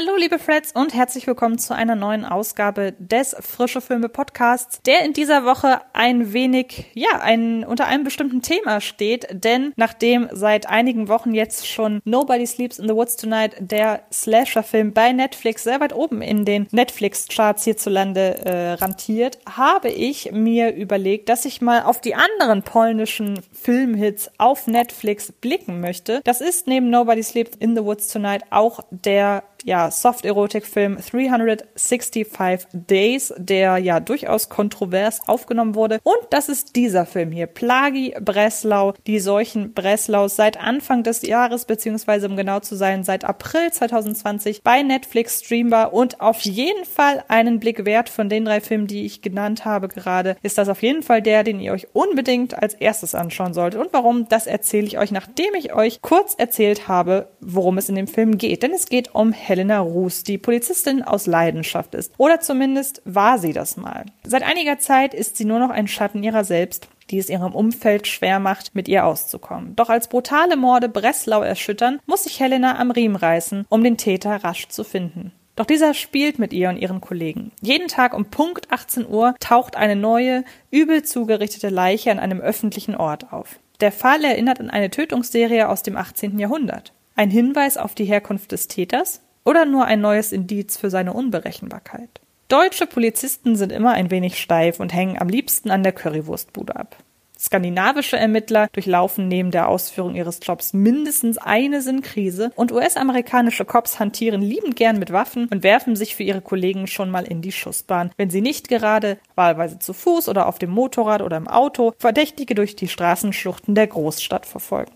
Hallo 0.00 0.16
liebe 0.16 0.38
Freds 0.38 0.72
und 0.72 0.94
herzlich 0.94 1.26
willkommen 1.26 1.58
zu 1.58 1.74
einer 1.74 1.94
neuen 1.94 2.24
Ausgabe 2.24 2.94
des 2.98 3.36
Frische 3.38 3.82
Filme 3.82 4.08
Podcasts, 4.08 4.80
der 4.86 5.04
in 5.04 5.12
dieser 5.12 5.44
Woche 5.44 5.82
ein 5.92 6.32
wenig, 6.32 6.86
ja, 6.94 7.20
ein, 7.20 7.64
unter 7.64 7.86
einem 7.86 8.02
bestimmten 8.02 8.40
Thema 8.40 8.80
steht, 8.80 9.26
denn 9.30 9.74
nachdem 9.76 10.30
seit 10.32 10.70
einigen 10.70 11.08
Wochen 11.08 11.34
jetzt 11.34 11.68
schon 11.68 12.00
Nobody 12.06 12.46
Sleeps 12.46 12.78
in 12.78 12.88
the 12.88 12.94
Woods 12.94 13.16
Tonight, 13.16 13.56
der 13.60 14.00
Slasher-Film 14.10 14.94
bei 14.94 15.12
Netflix 15.12 15.64
sehr 15.64 15.80
weit 15.80 15.94
oben 15.94 16.22
in 16.22 16.46
den 16.46 16.66
Netflix-Charts 16.70 17.64
hierzulande 17.64 18.38
äh, 18.46 18.72
rantiert, 18.82 19.38
habe 19.54 19.90
ich 19.90 20.32
mir 20.32 20.74
überlegt, 20.74 21.28
dass 21.28 21.44
ich 21.44 21.60
mal 21.60 21.82
auf 21.82 22.00
die 22.00 22.14
anderen 22.14 22.62
polnischen 22.62 23.38
Filmhits 23.52 24.30
auf 24.38 24.66
Netflix 24.66 25.30
blicken 25.30 25.82
möchte. 25.82 26.22
Das 26.24 26.40
ist 26.40 26.66
neben 26.66 26.88
Nobody 26.88 27.22
Sleeps 27.22 27.54
in 27.58 27.76
the 27.76 27.84
Woods 27.84 28.08
Tonight 28.08 28.44
auch 28.48 28.80
der 28.90 29.42
ja, 29.64 29.90
Soft-Erotik-Film 29.90 30.98
365 30.98 32.66
Days, 32.72 33.34
der 33.36 33.78
ja 33.78 34.00
durchaus 34.00 34.48
kontrovers 34.48 35.20
aufgenommen 35.26 35.74
wurde. 35.74 36.00
Und 36.02 36.18
das 36.30 36.48
ist 36.48 36.76
dieser 36.76 37.06
Film 37.06 37.32
hier, 37.32 37.46
Plagi 37.46 38.14
Breslau, 38.20 38.94
die 39.06 39.20
Seuchen 39.20 39.72
Breslaus 39.72 40.36
seit 40.36 40.60
Anfang 40.60 41.02
des 41.02 41.22
Jahres, 41.22 41.64
beziehungsweise 41.64 42.28
um 42.28 42.36
genau 42.36 42.60
zu 42.60 42.76
sein, 42.76 43.04
seit 43.04 43.24
April 43.24 43.70
2020 43.72 44.62
bei 44.62 44.82
Netflix 44.82 45.40
streambar 45.44 45.92
und 45.92 46.20
auf 46.20 46.40
jeden 46.42 46.84
Fall 46.84 47.24
einen 47.28 47.60
Blick 47.60 47.84
wert 47.84 48.08
von 48.08 48.28
den 48.28 48.44
drei 48.44 48.60
Filmen, 48.60 48.86
die 48.86 49.04
ich 49.04 49.22
genannt 49.22 49.64
habe 49.64 49.88
gerade, 49.88 50.36
ist 50.42 50.58
das 50.58 50.68
auf 50.68 50.82
jeden 50.82 51.02
Fall 51.02 51.22
der, 51.22 51.44
den 51.44 51.60
ihr 51.60 51.72
euch 51.72 51.88
unbedingt 51.92 52.60
als 52.60 52.74
erstes 52.74 53.14
anschauen 53.14 53.54
solltet. 53.54 53.80
Und 53.80 53.92
warum, 53.92 54.28
das 54.28 54.46
erzähle 54.46 54.86
ich 54.86 54.98
euch, 54.98 55.10
nachdem 55.10 55.54
ich 55.54 55.74
euch 55.74 56.02
kurz 56.02 56.34
erzählt 56.34 56.88
habe, 56.88 57.28
worum 57.40 57.78
es 57.78 57.88
in 57.88 57.94
dem 57.94 58.06
Film 58.06 58.38
geht. 58.38 58.62
Denn 58.62 58.72
es 58.72 58.86
geht 58.86 59.14
um 59.14 59.32
Helena 59.50 59.80
Ruß, 59.80 60.24
die 60.24 60.38
Polizistin 60.38 61.02
aus 61.02 61.26
Leidenschaft 61.26 61.94
ist. 61.94 62.14
Oder 62.16 62.40
zumindest 62.40 63.02
war 63.04 63.38
sie 63.38 63.52
das 63.52 63.76
mal. 63.76 64.06
Seit 64.24 64.42
einiger 64.42 64.78
Zeit 64.78 65.12
ist 65.12 65.36
sie 65.36 65.44
nur 65.44 65.58
noch 65.58 65.70
ein 65.70 65.88
Schatten 65.88 66.22
ihrer 66.22 66.44
selbst 66.44 66.88
die 67.10 67.18
es 67.18 67.28
ihrem 67.28 67.54
Umfeld 67.54 68.06
schwer 68.06 68.38
macht, 68.38 68.74
mit 68.74 68.88
ihr 68.88 69.04
auszukommen. 69.04 69.74
Doch 69.76 69.88
als 69.88 70.08
brutale 70.08 70.56
Morde 70.56 70.88
Breslau 70.88 71.42
erschüttern, 71.42 71.98
muss 72.06 72.24
sich 72.24 72.40
Helena 72.40 72.78
am 72.78 72.90
Riemen 72.90 73.16
reißen, 73.16 73.66
um 73.68 73.82
den 73.82 73.96
Täter 73.96 74.36
rasch 74.36 74.68
zu 74.68 74.84
finden. 74.84 75.32
Doch 75.56 75.66
dieser 75.66 75.92
spielt 75.92 76.38
mit 76.38 76.52
ihr 76.52 76.70
und 76.70 76.78
ihren 76.78 77.00
Kollegen. 77.00 77.52
Jeden 77.60 77.88
Tag 77.88 78.14
um 78.14 78.26
Punkt 78.26 78.70
18 78.72 79.06
Uhr 79.06 79.34
taucht 79.40 79.76
eine 79.76 79.96
neue, 79.96 80.44
übel 80.70 81.02
zugerichtete 81.02 81.68
Leiche 81.68 82.10
an 82.10 82.18
einem 82.18 82.40
öffentlichen 82.40 82.94
Ort 82.94 83.32
auf. 83.32 83.58
Der 83.80 83.92
Fall 83.92 84.24
erinnert 84.24 84.60
an 84.60 84.70
eine 84.70 84.90
Tötungsserie 84.90 85.68
aus 85.68 85.82
dem 85.82 85.96
18. 85.96 86.38
Jahrhundert. 86.38 86.92
Ein 87.16 87.30
Hinweis 87.30 87.76
auf 87.76 87.94
die 87.94 88.04
Herkunft 88.04 88.52
des 88.52 88.68
Täters? 88.68 89.20
Oder 89.44 89.64
nur 89.64 89.84
ein 89.84 90.00
neues 90.00 90.32
Indiz 90.32 90.76
für 90.76 90.90
seine 90.90 91.12
Unberechenbarkeit. 91.12 92.20
Deutsche 92.48 92.86
Polizisten 92.86 93.54
sind 93.54 93.70
immer 93.70 93.92
ein 93.92 94.10
wenig 94.10 94.40
steif 94.40 94.80
und 94.80 94.92
hängen 94.92 95.18
am 95.18 95.28
liebsten 95.28 95.70
an 95.70 95.82
der 95.82 95.92
Currywurstbude 95.92 96.74
ab. 96.74 96.96
Skandinavische 97.40 98.18
Ermittler 98.18 98.68
durchlaufen 98.72 99.26
neben 99.26 99.50
der 99.50 99.68
Ausführung 99.68 100.14
ihres 100.14 100.40
Jobs 100.42 100.74
mindestens 100.74 101.38
eine 101.38 101.80
Sinnkrise 101.80 102.52
und 102.54 102.70
US-amerikanische 102.70 103.64
Cops 103.64 103.98
hantieren 103.98 104.42
liebend 104.42 104.76
gern 104.76 104.98
mit 104.98 105.10
Waffen 105.10 105.46
und 105.46 105.62
werfen 105.62 105.96
sich 105.96 106.14
für 106.14 106.22
ihre 106.22 106.42
Kollegen 106.42 106.86
schon 106.86 107.10
mal 107.10 107.24
in 107.24 107.40
die 107.40 107.52
Schussbahn, 107.52 108.10
wenn 108.18 108.28
sie 108.28 108.42
nicht 108.42 108.68
gerade, 108.68 109.16
wahlweise 109.36 109.78
zu 109.78 109.94
Fuß 109.94 110.28
oder 110.28 110.48
auf 110.48 110.58
dem 110.58 110.70
Motorrad 110.70 111.22
oder 111.22 111.38
im 111.38 111.48
Auto, 111.48 111.94
Verdächtige 111.96 112.54
durch 112.54 112.76
die 112.76 112.88
Straßenschluchten 112.88 113.74
der 113.74 113.86
Großstadt 113.86 114.44
verfolgen. 114.44 114.92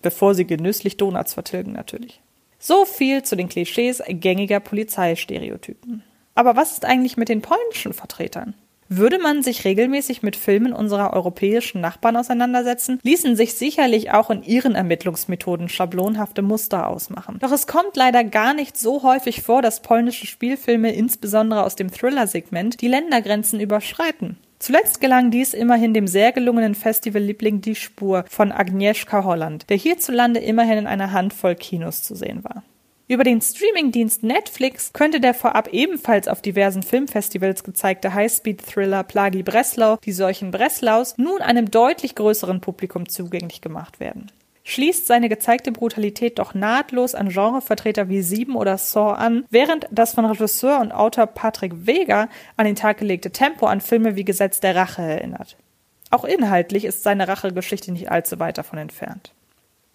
Bevor 0.00 0.34
sie 0.34 0.46
genüsslich 0.46 0.96
Donuts 0.96 1.34
vertilgen 1.34 1.72
natürlich. 1.72 2.20
So 2.64 2.84
viel 2.84 3.24
zu 3.24 3.34
den 3.34 3.48
Klischees 3.48 4.00
gängiger 4.08 4.60
Polizeistereotypen. 4.60 6.04
Aber 6.36 6.54
was 6.54 6.70
ist 6.70 6.84
eigentlich 6.84 7.16
mit 7.16 7.28
den 7.28 7.42
polnischen 7.42 7.92
Vertretern? 7.92 8.54
Würde 8.88 9.18
man 9.18 9.42
sich 9.42 9.64
regelmäßig 9.64 10.22
mit 10.22 10.36
Filmen 10.36 10.72
unserer 10.72 11.12
europäischen 11.12 11.80
Nachbarn 11.80 12.16
auseinandersetzen, 12.16 13.00
ließen 13.02 13.34
sich 13.34 13.54
sicherlich 13.54 14.12
auch 14.12 14.30
in 14.30 14.44
ihren 14.44 14.76
Ermittlungsmethoden 14.76 15.68
schablonhafte 15.68 16.42
Muster 16.42 16.86
ausmachen. 16.86 17.40
Doch 17.40 17.50
es 17.50 17.66
kommt 17.66 17.96
leider 17.96 18.22
gar 18.22 18.54
nicht 18.54 18.76
so 18.76 19.02
häufig 19.02 19.42
vor, 19.42 19.60
dass 19.60 19.82
polnische 19.82 20.28
Spielfilme 20.28 20.94
insbesondere 20.94 21.64
aus 21.64 21.74
dem 21.74 21.90
Thriller-Segment 21.90 22.80
die 22.80 22.88
Ländergrenzen 22.88 23.58
überschreiten. 23.58 24.36
Zuletzt 24.62 25.00
gelang 25.00 25.32
dies 25.32 25.54
immerhin 25.54 25.92
dem 25.92 26.06
sehr 26.06 26.30
gelungenen 26.30 26.76
Festivalliebling 26.76 27.62
Die 27.62 27.74
Spur 27.74 28.24
von 28.28 28.52
Agnieszka 28.52 29.24
Holland, 29.24 29.68
der 29.68 29.76
hierzulande 29.76 30.38
immerhin 30.38 30.78
in 30.78 30.86
einer 30.86 31.10
Handvoll 31.10 31.56
Kinos 31.56 32.04
zu 32.04 32.14
sehen 32.14 32.44
war. 32.44 32.62
Über 33.08 33.24
den 33.24 33.40
Streamingdienst 33.40 34.22
Netflix 34.22 34.92
könnte 34.92 35.18
der 35.18 35.34
vorab 35.34 35.70
ebenfalls 35.72 36.28
auf 36.28 36.42
diversen 36.42 36.84
Filmfestivals 36.84 37.64
gezeigte 37.64 38.14
Highspeed-Thriller 38.14 39.02
Plagi 39.02 39.42
Breslau, 39.42 39.96
die 39.96 40.12
Seuchen 40.12 40.52
Breslaus, 40.52 41.18
nun 41.18 41.40
einem 41.40 41.68
deutlich 41.68 42.14
größeren 42.14 42.60
Publikum 42.60 43.08
zugänglich 43.08 43.62
gemacht 43.62 43.98
werden 43.98 44.30
schließt 44.64 45.06
seine 45.06 45.28
gezeigte 45.28 45.72
Brutalität 45.72 46.38
doch 46.38 46.54
nahtlos 46.54 47.14
an 47.14 47.28
Genrevertreter 47.28 48.08
wie 48.08 48.22
Sieben 48.22 48.56
oder 48.56 48.78
Saw 48.78 49.12
an, 49.14 49.44
während 49.50 49.86
das 49.90 50.14
von 50.14 50.24
Regisseur 50.24 50.80
und 50.80 50.92
Autor 50.92 51.26
Patrick 51.26 51.86
Weger 51.86 52.28
an 52.56 52.66
den 52.66 52.76
Tag 52.76 52.98
gelegte 52.98 53.30
Tempo 53.30 53.66
an 53.66 53.80
Filme 53.80 54.16
wie 54.16 54.24
Gesetz 54.24 54.60
der 54.60 54.76
Rache 54.76 55.02
erinnert. 55.02 55.56
Auch 56.10 56.24
inhaltlich 56.24 56.84
ist 56.84 57.02
seine 57.02 57.26
Rachegeschichte 57.26 57.90
nicht 57.90 58.10
allzu 58.10 58.38
weit 58.38 58.58
davon 58.58 58.78
entfernt. 58.78 59.32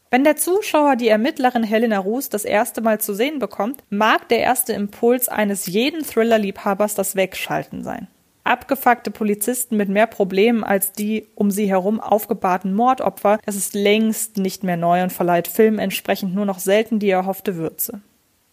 Wenn 0.10 0.24
der 0.24 0.38
Zuschauer 0.38 0.96
die 0.96 1.10
Ermittlerin 1.10 1.64
Helena 1.64 2.00
Ruß 2.00 2.30
das 2.30 2.46
erste 2.46 2.82
Mal 2.82 3.00
zu 3.00 3.14
sehen 3.14 3.40
bekommt, 3.40 3.84
mag 3.90 4.30
der 4.30 4.40
erste 4.40 4.74
Impuls 4.74 5.28
eines 5.28 5.68
jeden 5.68 6.04
Thriller-Liebhabers 6.04 6.96
das 6.96 7.16
Wegschalten 7.16 7.84
sein 7.84 8.08
abgefuckte 8.48 9.12
Polizisten 9.12 9.78
mit 9.78 9.90
mehr 9.90 10.08
Problemen 10.08 10.64
als 10.64 10.92
die 10.92 11.28
um 11.36 11.52
sie 11.52 11.70
herum 11.70 12.00
aufgebahrten 12.00 12.74
Mordopfer, 12.74 13.40
das 13.46 13.56
ist 13.56 13.74
längst 13.74 14.38
nicht 14.38 14.64
mehr 14.64 14.78
neu 14.78 15.04
und 15.04 15.14
verleiht 15.14 15.48
Filmen 15.48 15.80
entsprechend 15.80 16.34
nur 16.34 16.46
noch 16.46 16.60
selten 16.60 17.00
die 17.00 17.10
erhoffte 17.10 17.56
Würze. 17.56 18.02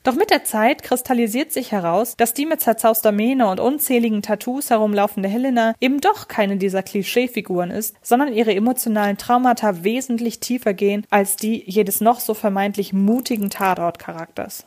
Doch 0.05 0.15
mit 0.15 0.29
der 0.29 0.45
Zeit 0.45 0.83
kristallisiert 0.83 1.51
sich 1.51 1.73
heraus, 1.73 2.15
dass 2.19 2.35
die 2.35 2.45
mit 2.45 2.61
zerzauster 2.61 3.11
Mähne 3.11 3.49
und 3.49 3.59
unzähligen 3.59 4.21
Tattoos 4.21 4.69
herumlaufende 4.69 5.31
Helena 5.31 5.75
eben 5.81 5.99
doch 6.03 6.29
keine 6.29 6.59
dieser 6.59 6.83
Klischeefiguren 6.83 7.71
ist, 7.71 7.97
sondern 8.03 8.35
ihre 8.35 8.55
emotionalen 8.55 9.17
Traumata 9.17 9.83
wesentlich 9.83 10.41
tiefer 10.41 10.75
gehen 10.75 11.07
als 11.09 11.37
die 11.37 11.65
jedes 11.65 12.03
noch 12.03 12.21
so 12.21 12.35
vermeintlich 12.35 12.93
mutigen 12.93 13.49
Tatortcharakters. 13.49 14.67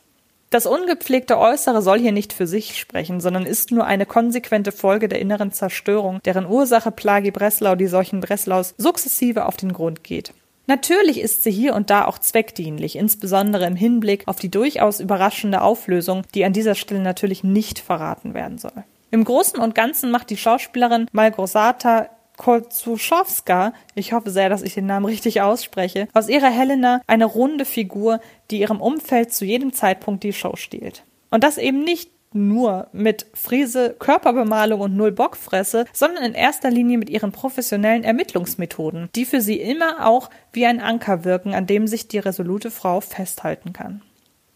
Das 0.50 0.64
ungepflegte 0.64 1.38
Äußere 1.38 1.82
soll 1.82 1.98
hier 1.98 2.12
nicht 2.12 2.32
für 2.32 2.46
sich 2.46 2.78
sprechen, 2.78 3.20
sondern 3.20 3.44
ist 3.44 3.70
nur 3.70 3.84
eine 3.84 4.06
konsequente 4.06 4.72
Folge 4.72 5.06
der 5.08 5.20
inneren 5.20 5.52
Zerstörung, 5.52 6.20
deren 6.24 6.46
Ursache 6.46 6.90
Plagi 6.90 7.30
Breslau 7.30 7.74
die 7.74 7.86
Seuchen 7.86 8.20
Breslaus 8.20 8.74
sukzessive 8.78 9.44
auf 9.44 9.58
den 9.58 9.74
Grund 9.74 10.02
geht. 10.04 10.32
Natürlich 10.66 11.20
ist 11.20 11.42
sie 11.42 11.50
hier 11.50 11.74
und 11.74 11.90
da 11.90 12.06
auch 12.06 12.18
zweckdienlich, 12.18 12.96
insbesondere 12.96 13.66
im 13.66 13.76
Hinblick 13.76 14.26
auf 14.26 14.36
die 14.36 14.50
durchaus 14.50 15.00
überraschende 15.00 15.60
Auflösung, 15.60 16.22
die 16.34 16.44
an 16.44 16.52
dieser 16.52 16.74
Stelle 16.74 17.00
natürlich 17.00 17.44
nicht 17.44 17.78
verraten 17.78 18.32
werden 18.32 18.58
soll. 18.58 18.84
Im 19.10 19.24
Großen 19.24 19.58
und 19.58 19.74
Ganzen 19.74 20.10
macht 20.10 20.28
die 20.28 20.36
Schauspielerin 20.36 21.08
Malgorzata 21.12 22.10
Kolzuschowska, 22.38 23.74
ich 23.94 24.14
hoffe 24.14 24.30
sehr, 24.30 24.48
dass 24.48 24.62
ich 24.62 24.74
den 24.74 24.86
Namen 24.86 25.04
richtig 25.04 25.42
ausspreche, 25.42 26.08
aus 26.14 26.28
ihrer 26.28 26.50
Helena 26.50 27.02
eine 27.06 27.26
runde 27.26 27.66
Figur, 27.66 28.20
die 28.50 28.60
ihrem 28.60 28.80
Umfeld 28.80 29.34
zu 29.34 29.44
jedem 29.44 29.74
Zeitpunkt 29.74 30.22
die 30.24 30.32
Show 30.32 30.56
stiehlt. 30.56 31.04
Und 31.30 31.44
das 31.44 31.58
eben 31.58 31.84
nicht 31.84 32.10
nur 32.32 32.88
mit 32.92 33.26
Friese, 33.34 33.96
Körperbemalung 33.98 34.80
und 34.80 34.96
Null 34.96 35.12
Bockfresse, 35.12 35.86
sondern 35.92 36.24
in 36.24 36.34
erster 36.34 36.70
Linie 36.70 36.98
mit 36.98 37.10
ihren 37.10 37.32
professionellen 37.32 38.04
Ermittlungsmethoden, 38.04 39.08
die 39.14 39.24
für 39.24 39.40
sie 39.40 39.56
immer 39.56 40.06
auch 40.06 40.30
wie 40.52 40.66
ein 40.66 40.80
Anker 40.80 41.24
wirken, 41.24 41.54
an 41.54 41.66
dem 41.66 41.86
sich 41.86 42.08
die 42.08 42.18
resolute 42.18 42.70
Frau 42.70 43.00
festhalten 43.00 43.72
kann. 43.72 44.02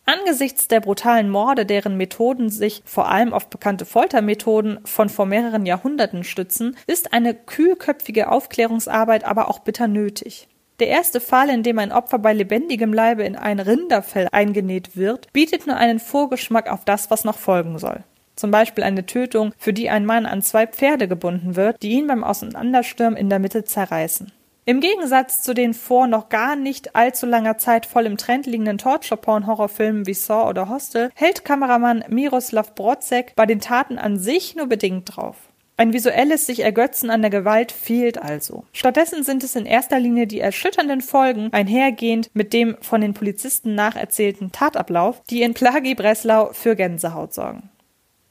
Angesichts 0.04 0.66
der 0.66 0.80
brutalen 0.80 1.30
Morde, 1.30 1.64
deren 1.64 1.96
Methoden 1.96 2.50
sich 2.50 2.82
vor 2.84 3.08
allem 3.08 3.32
auf 3.32 3.48
bekannte 3.48 3.84
Foltermethoden 3.84 4.80
von 4.84 5.08
vor 5.08 5.26
mehreren 5.26 5.64
Jahrhunderten 5.64 6.24
stützen, 6.24 6.76
ist 6.88 7.12
eine 7.12 7.34
kühlköpfige 7.34 8.28
Aufklärungsarbeit 8.30 9.24
aber 9.24 9.48
auch 9.48 9.60
bitter 9.60 9.86
nötig. 9.86 10.48
Der 10.80 10.88
erste 10.88 11.20
Fall, 11.20 11.48
in 11.50 11.62
dem 11.62 11.78
ein 11.78 11.92
Opfer 11.92 12.18
bei 12.18 12.32
lebendigem 12.32 12.92
Leibe 12.92 13.22
in 13.22 13.36
ein 13.36 13.60
Rinderfell 13.60 14.28
eingenäht 14.32 14.96
wird, 14.96 15.32
bietet 15.32 15.68
nur 15.68 15.76
einen 15.76 16.00
Vorgeschmack 16.00 16.68
auf 16.68 16.84
das, 16.84 17.08
was 17.10 17.22
noch 17.24 17.38
folgen 17.38 17.78
soll. 17.78 18.02
Zum 18.34 18.50
Beispiel 18.50 18.82
eine 18.82 19.06
Tötung, 19.06 19.52
für 19.56 19.72
die 19.72 19.90
ein 19.90 20.06
Mann 20.06 20.26
an 20.26 20.42
zwei 20.42 20.66
Pferde 20.66 21.06
gebunden 21.06 21.54
wird, 21.54 21.80
die 21.82 21.90
ihn 21.90 22.08
beim 22.08 22.24
Auseinanderstürmen 22.24 23.16
in 23.16 23.30
der 23.30 23.38
Mitte 23.38 23.62
zerreißen. 23.62 24.32
Im 24.64 24.80
Gegensatz 24.80 25.42
zu 25.42 25.54
den 25.54 25.74
vor 25.74 26.06
noch 26.06 26.28
gar 26.28 26.54
nicht 26.54 26.94
allzu 26.94 27.26
langer 27.26 27.58
Zeit 27.58 27.84
voll 27.84 28.06
im 28.06 28.16
Trend 28.16 28.46
liegenden 28.46 28.78
Torture-Porn-Horrorfilmen 28.78 30.06
wie 30.06 30.14
Saw 30.14 30.48
oder 30.48 30.68
Hostel 30.68 31.10
hält 31.16 31.44
Kameramann 31.44 32.04
Miroslav 32.08 32.76
Brodzek 32.76 33.34
bei 33.34 33.44
den 33.44 33.58
Taten 33.58 33.98
an 33.98 34.18
sich 34.18 34.54
nur 34.54 34.68
bedingt 34.68 35.16
drauf. 35.16 35.36
Ein 35.76 35.92
visuelles 35.92 36.46
sich 36.46 36.60
ergötzen 36.60 37.10
an 37.10 37.22
der 37.22 37.30
Gewalt 37.32 37.72
fehlt 37.72 38.22
also. 38.22 38.64
Stattdessen 38.72 39.24
sind 39.24 39.42
es 39.42 39.56
in 39.56 39.66
erster 39.66 39.98
Linie 39.98 40.28
die 40.28 40.38
erschütternden 40.38 41.00
Folgen 41.00 41.52
einhergehend 41.52 42.30
mit 42.32 42.52
dem 42.52 42.76
von 42.82 43.00
den 43.00 43.14
Polizisten 43.14 43.74
nacherzählten 43.74 44.52
Tatablauf, 44.52 45.22
die 45.28 45.42
in 45.42 45.54
Plagi 45.54 45.96
Breslau 45.96 46.52
für 46.52 46.76
Gänsehaut 46.76 47.34
sorgen. 47.34 47.70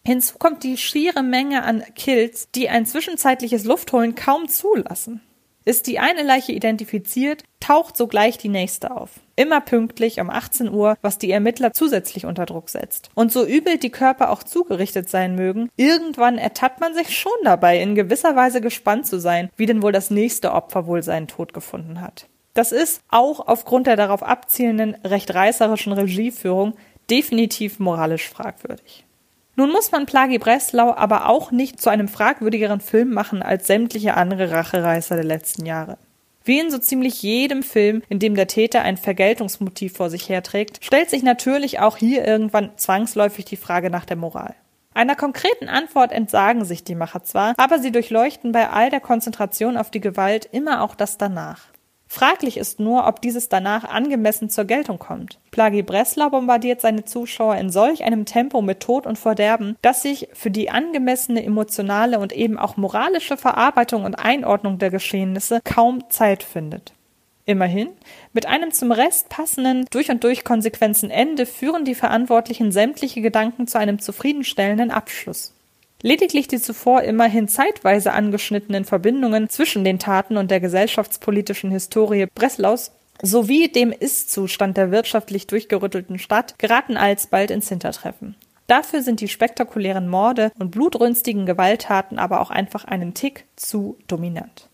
Hinzu 0.06 0.38
kommt 0.38 0.64
die 0.64 0.78
schiere 0.78 1.24
Menge 1.24 1.64
an 1.64 1.84
Kills, 1.96 2.50
die 2.56 2.70
ein 2.70 2.86
zwischenzeitliches 2.86 3.66
Luftholen 3.66 4.16
kaum 4.16 4.48
zulassen. 4.48 5.22
Ist 5.64 5.86
die 5.86 6.00
eine 6.00 6.24
Leiche 6.24 6.54
identifiziert, 6.54 7.44
taucht 7.60 7.96
sogleich 7.96 8.38
die 8.40 8.50
nächste 8.50 8.96
auf. 8.96 9.12
Immer 9.36 9.62
pünktlich 9.62 10.20
um 10.20 10.30
18 10.32 10.72
Uhr, 10.72 10.98
was 11.02 11.20
die 11.20 11.32
Ermittler 11.32 11.72
zusätzlich 11.72 12.26
unter 12.26 12.46
Druck 12.48 12.70
setzt. 12.70 13.10
Und 13.14 13.32
so 13.32 13.46
übel 13.46 13.78
die 13.78 13.92
Körper 13.92 14.32
auch 14.32 14.44
zugerichtet 14.44 15.08
sein 15.10 15.36
mögen, 15.36 15.70
irgendwann 15.78 16.40
ertappt 16.40 16.80
man 16.80 16.96
sich 16.96 17.16
schon 17.16 17.32
dabei, 17.44 17.80
in 17.80 17.94
gewisser 17.94 18.36
Weise 18.36 18.60
gespannt 18.60 19.06
zu 19.06 19.20
sein, 19.20 19.50
wie 19.56 19.68
denn 19.68 19.84
wohl 19.84 19.92
das 19.92 20.10
nächste 20.10 20.52
Opfer 20.54 20.88
wohl 20.88 21.04
seinen 21.04 21.28
Tod 21.28 21.54
gefunden 21.54 22.02
hat. 22.02 22.28
Das 22.54 22.72
ist 22.72 23.02
auch 23.10 23.48
aufgrund 23.48 23.88
der 23.88 23.96
darauf 23.96 24.24
abzielenden, 24.24 24.96
recht 25.06 25.34
reißerischen 25.34 25.94
Regieführung 25.94 26.74
definitiv 27.10 27.80
moralisch 27.80 28.28
fragwürdig. 28.28 29.06
Nun 29.56 29.72
muss 29.72 29.92
man 29.92 30.06
Plagi 30.06 30.38
Breslau 30.38 30.94
aber 30.94 31.28
auch 31.28 31.52
nicht 31.52 31.82
zu 31.82 31.90
einem 31.90 32.08
fragwürdigeren 32.08 32.80
Film 32.80 33.14
machen 33.14 33.44
als 33.44 33.68
sämtliche 33.68 34.16
andere 34.16 34.52
Rachereißer 34.52 35.16
der 35.16 35.26
letzten 35.26 35.66
Jahre. 35.66 35.98
Wie 36.44 36.60
in 36.60 36.72
so 36.72 36.80
ziemlich 36.80 37.22
jedem 37.22 37.62
Film, 37.62 38.02
in 38.10 38.20
dem 38.20 38.36
der 38.36 38.48
Täter 38.48 38.82
ein 38.82 38.98
Vergeltungsmotiv 38.98 39.94
vor 39.94 40.10
sich 40.10 40.28
herträgt, 40.30 40.84
stellt 40.84 41.10
sich 41.10 41.22
natürlich 41.22 41.80
auch 41.80 41.98
hier 41.98 42.26
irgendwann 42.26 42.72
zwangsläufig 42.78 43.46
die 43.46 43.58
Frage 43.58 43.90
nach 43.90 44.06
der 44.06 44.18
Moral. 44.18 44.56
Einer 44.94 45.16
konkreten 45.16 45.70
Antwort 45.70 46.12
entsagen 46.12 46.66
sich 46.66 46.84
die 46.84 46.96
Macher 46.96 47.24
zwar, 47.24 47.54
aber 47.58 47.80
sie 47.80 47.92
durchleuchten 47.92 48.52
bei 48.52 48.70
all 48.70 48.90
der 48.90 49.00
Konzentration 49.00 49.78
auf 49.78 49.92
die 49.92 50.02
Gewalt 50.02 50.50
immer 50.52 50.82
auch 50.82 50.96
das 50.96 51.18
danach. 51.18 51.71
Fraglich 52.14 52.58
ist 52.58 52.82
nur, 52.82 53.08
ob 53.08 53.22
dieses 53.22 53.48
danach 53.48 53.86
angemessen 53.86 54.50
zur 54.50 54.66
Geltung 54.66 55.00
kommt. 55.00 55.40
Plagi 55.52 55.82
Breslau 55.82 56.30
bombardiert 56.30 56.82
seine 56.82 57.06
Zuschauer 57.06 57.56
in 57.56 57.70
solch 57.70 58.04
einem 58.04 58.26
Tempo 58.26 58.62
mit 58.62 58.82
Tod 58.82 59.08
und 59.08 59.18
Verderben, 59.18 59.78
dass 59.82 60.02
sich 60.02 60.28
für 60.34 60.52
die 60.52 60.70
angemessene 60.70 61.42
emotionale 61.42 62.20
und 62.20 62.34
eben 62.34 62.60
auch 62.60 62.76
moralische 62.76 63.38
Verarbeitung 63.38 64.04
und 64.04 64.16
Einordnung 64.16 64.78
der 64.78 64.90
Geschehnisse 64.90 65.62
kaum 65.64 66.04
Zeit 66.10 66.44
findet. 66.44 66.92
Immerhin, 67.46 67.88
mit 68.34 68.46
einem 68.46 68.72
zum 68.72 68.92
Rest 68.92 69.30
passenden, 69.30 69.86
durch 69.90 70.12
und 70.12 70.26
durch 70.26 70.44
konsequenten 70.44 71.12
Ende 71.12 71.46
führen 71.46 71.86
die 71.86 71.96
Verantwortlichen 71.96 72.74
sämtliche 72.74 73.22
Gedanken 73.22 73.68
zu 73.68 73.80
einem 73.80 74.00
zufriedenstellenden 74.00 74.92
Abschluss. 74.92 75.54
Lediglich 76.02 76.48
die 76.48 76.60
zuvor 76.60 77.04
immerhin 77.04 77.48
zeitweise 77.48 78.14
angeschnittenen 78.14 78.86
Verbindungen 78.86 79.50
zwischen 79.50 79.84
den 79.84 80.00
Taten 80.00 80.38
und 80.38 80.50
der 80.50 80.60
gesellschaftspolitischen 80.60 81.70
Historie 81.72 82.28
Breslaus 82.34 82.92
sowie 83.22 83.68
dem 83.68 83.92
Ist-Zustand 83.92 84.78
der 84.78 84.92
wirtschaftlich 84.92 85.46
durchgerüttelten 85.46 86.18
Stadt 86.18 86.58
geraten 86.58 86.98
alsbald 86.98 87.52
ins 87.52 87.70
Hintertreffen. 87.70 88.36
Dafür 88.66 89.02
sind 89.04 89.22
die 89.22 89.28
spektakulären 89.28 90.08
Morde 90.08 90.52
und 90.58 90.72
blutrünstigen 90.72 91.46
Gewalttaten 91.46 92.18
aber 92.18 92.42
auch 92.42 92.50
einfach 92.50 92.86
einen 92.86 93.14
Tick 93.14 93.46
zu 93.56 93.98
dominant. 94.08 94.70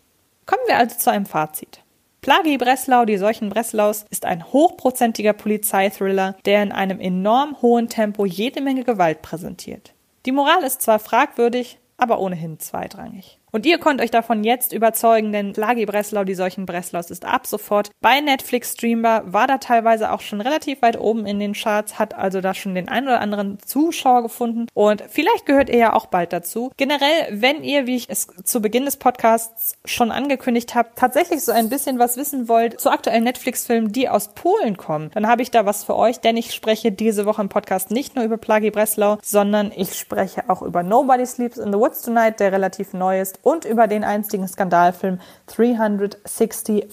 Kommen 0.46 0.62
wir 0.66 0.78
also 0.78 0.96
zu 0.96 1.10
einem 1.10 1.26
Fazit. 1.26 1.80
Plagi 2.22 2.56
Breslau, 2.58 3.04
die 3.04 3.16
Seuchen 3.16 3.48
Breslaus, 3.48 4.06
ist 4.10 4.24
ein 4.24 4.44
hochprozentiger 4.52 5.32
Polizeithriller, 5.32 6.36
der 6.44 6.62
in 6.62 6.72
einem 6.72 7.00
enorm 7.00 7.60
hohen 7.60 7.88
Tempo 7.88 8.24
jede 8.24 8.60
Menge 8.60 8.84
Gewalt 8.84 9.22
präsentiert. 9.22 9.92
Die 10.26 10.32
Moral 10.32 10.62
ist 10.62 10.82
zwar 10.82 10.98
fragwürdig, 10.98 11.78
aber 11.96 12.20
ohnehin 12.20 12.58
zweitrangig. 12.58 13.37
Und 13.50 13.66
ihr 13.66 13.78
könnt 13.78 14.00
euch 14.00 14.10
davon 14.10 14.44
jetzt 14.44 14.72
überzeugen, 14.72 15.32
denn 15.32 15.52
Plagi 15.52 15.86
Breslau, 15.86 16.24
die 16.24 16.34
solchen 16.34 16.66
Breslaus 16.66 17.10
ist 17.10 17.24
ab 17.24 17.46
sofort 17.46 17.90
bei 18.00 18.20
Netflix 18.20 18.72
streambar, 18.72 19.32
war 19.32 19.46
da 19.46 19.58
teilweise 19.58 20.12
auch 20.12 20.20
schon 20.20 20.40
relativ 20.40 20.82
weit 20.82 20.98
oben 20.98 21.26
in 21.26 21.40
den 21.40 21.54
Charts, 21.54 21.98
hat 21.98 22.14
also 22.14 22.40
da 22.40 22.54
schon 22.54 22.74
den 22.74 22.88
ein 22.88 23.04
oder 23.04 23.20
anderen 23.20 23.58
Zuschauer 23.60 24.22
gefunden 24.22 24.66
und 24.74 25.02
vielleicht 25.08 25.46
gehört 25.46 25.70
ihr 25.70 25.78
ja 25.78 25.92
auch 25.92 26.06
bald 26.06 26.32
dazu. 26.32 26.70
Generell, 26.76 27.28
wenn 27.30 27.64
ihr, 27.64 27.86
wie 27.86 27.96
ich 27.96 28.10
es 28.10 28.28
zu 28.44 28.60
Beginn 28.60 28.84
des 28.84 28.96
Podcasts 28.96 29.74
schon 29.84 30.10
angekündigt 30.10 30.74
habe, 30.74 30.90
tatsächlich 30.94 31.42
so 31.42 31.52
ein 31.52 31.68
bisschen 31.68 31.98
was 31.98 32.16
wissen 32.16 32.48
wollt 32.48 32.80
zu 32.80 32.90
aktuellen 32.90 33.24
Netflix-Filmen, 33.24 33.92
die 33.92 34.08
aus 34.08 34.28
Polen 34.34 34.76
kommen, 34.76 35.10
dann 35.14 35.26
habe 35.26 35.42
ich 35.42 35.50
da 35.50 35.66
was 35.66 35.84
für 35.84 35.96
euch, 35.96 36.20
denn 36.20 36.36
ich 36.36 36.54
spreche 36.54 36.92
diese 36.92 37.26
Woche 37.26 37.42
im 37.42 37.48
Podcast 37.48 37.90
nicht 37.90 38.14
nur 38.14 38.24
über 38.24 38.36
Plagi 38.36 38.70
Breslau, 38.70 39.18
sondern 39.22 39.72
ich 39.74 39.94
spreche 39.94 40.48
auch 40.48 40.62
über 40.62 40.82
Nobody 40.82 41.26
Sleeps 41.26 41.58
in 41.58 41.72
the 41.72 41.78
Woods 41.78 42.02
Tonight, 42.02 42.40
der 42.40 42.52
relativ 42.52 42.92
neu 42.92 43.20
ist 43.20 43.37
und 43.42 43.64
über 43.64 43.86
den 43.86 44.04
einstigen 44.04 44.46
Skandalfilm 44.46 45.20
365 45.46 46.86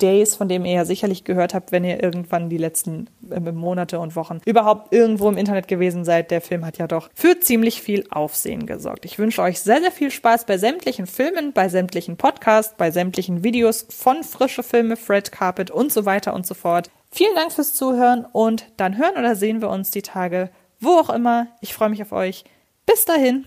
Days, 0.00 0.36
von 0.36 0.48
dem 0.48 0.64
ihr 0.64 0.72
ja 0.72 0.84
sicherlich 0.84 1.24
gehört 1.24 1.54
habt, 1.54 1.72
wenn 1.72 1.84
ihr 1.84 2.02
irgendwann 2.02 2.48
die 2.48 2.58
letzten 2.58 3.08
äh, 3.30 3.40
Monate 3.40 3.98
und 3.98 4.16
Wochen 4.16 4.40
überhaupt 4.44 4.92
irgendwo 4.92 5.28
im 5.28 5.36
Internet 5.36 5.68
gewesen 5.68 6.04
seid. 6.04 6.30
Der 6.30 6.40
Film 6.40 6.64
hat 6.64 6.78
ja 6.78 6.86
doch 6.86 7.10
für 7.14 7.40
ziemlich 7.40 7.80
viel 7.80 8.06
Aufsehen 8.10 8.66
gesorgt. 8.66 9.04
Ich 9.04 9.18
wünsche 9.18 9.42
euch 9.42 9.60
sehr, 9.60 9.80
sehr 9.80 9.92
viel 9.92 10.10
Spaß 10.10 10.46
bei 10.46 10.58
sämtlichen 10.58 11.06
Filmen, 11.06 11.52
bei 11.52 11.68
sämtlichen 11.68 12.16
Podcasts, 12.16 12.74
bei 12.76 12.90
sämtlichen 12.90 13.44
Videos 13.44 13.86
von 13.90 14.24
Frische 14.24 14.62
Filme, 14.62 14.96
Fred 14.96 15.32
Carpet 15.32 15.70
und 15.70 15.92
so 15.92 16.04
weiter 16.04 16.34
und 16.34 16.46
so 16.46 16.54
fort. 16.54 16.90
Vielen 17.10 17.34
Dank 17.36 17.52
fürs 17.52 17.74
Zuhören 17.74 18.26
und 18.32 18.66
dann 18.76 18.98
hören 18.98 19.16
oder 19.16 19.36
sehen 19.36 19.60
wir 19.60 19.70
uns 19.70 19.90
die 19.92 20.02
Tage, 20.02 20.50
wo 20.80 20.90
auch 20.98 21.10
immer. 21.10 21.46
Ich 21.60 21.72
freue 21.72 21.90
mich 21.90 22.02
auf 22.02 22.12
euch. 22.12 22.44
Bis 22.86 23.04
dahin. 23.04 23.46